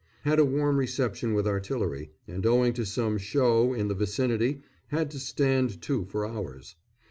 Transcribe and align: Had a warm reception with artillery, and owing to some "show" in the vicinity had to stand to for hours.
Had 0.23 0.39
a 0.39 0.45
warm 0.45 0.77
reception 0.77 1.35
with 1.35 1.45
artillery, 1.45 2.09
and 2.27 2.43
owing 2.43 2.73
to 2.73 2.87
some 2.87 3.19
"show" 3.19 3.71
in 3.71 3.87
the 3.87 3.93
vicinity 3.93 4.63
had 4.87 5.11
to 5.11 5.19
stand 5.19 5.79
to 5.83 6.05
for 6.05 6.25
hours. 6.25 6.75